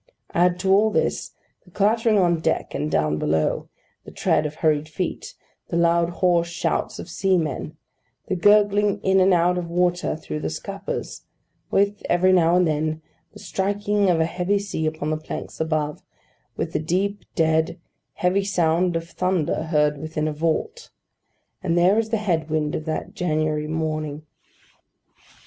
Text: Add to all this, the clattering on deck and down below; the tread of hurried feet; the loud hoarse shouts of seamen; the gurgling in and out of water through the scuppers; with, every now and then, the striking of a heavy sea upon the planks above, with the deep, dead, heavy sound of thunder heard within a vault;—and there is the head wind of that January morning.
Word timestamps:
Add 0.33 0.57
to 0.61 0.73
all 0.73 0.89
this, 0.89 1.33
the 1.63 1.69
clattering 1.69 2.17
on 2.17 2.39
deck 2.39 2.73
and 2.73 2.89
down 2.89 3.19
below; 3.19 3.69
the 4.03 4.09
tread 4.09 4.47
of 4.47 4.55
hurried 4.55 4.89
feet; 4.89 5.35
the 5.67 5.77
loud 5.77 6.09
hoarse 6.09 6.47
shouts 6.47 6.97
of 6.97 7.07
seamen; 7.07 7.77
the 8.25 8.35
gurgling 8.35 8.99
in 9.01 9.19
and 9.19 9.31
out 9.31 9.59
of 9.59 9.69
water 9.69 10.15
through 10.15 10.39
the 10.39 10.49
scuppers; 10.49 11.21
with, 11.69 12.01
every 12.09 12.33
now 12.33 12.55
and 12.55 12.67
then, 12.67 13.03
the 13.33 13.37
striking 13.37 14.09
of 14.09 14.19
a 14.19 14.25
heavy 14.25 14.57
sea 14.57 14.87
upon 14.87 15.11
the 15.11 15.17
planks 15.17 15.59
above, 15.59 16.01
with 16.57 16.73
the 16.73 16.79
deep, 16.79 17.23
dead, 17.35 17.77
heavy 18.13 18.43
sound 18.43 18.95
of 18.95 19.07
thunder 19.07 19.65
heard 19.65 19.99
within 19.99 20.27
a 20.27 20.33
vault;—and 20.33 21.77
there 21.77 21.99
is 21.99 22.09
the 22.09 22.17
head 22.17 22.49
wind 22.49 22.73
of 22.73 22.85
that 22.85 23.13
January 23.13 23.67
morning. 23.67 24.23